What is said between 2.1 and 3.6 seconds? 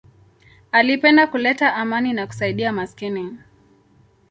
na kusaidia maskini.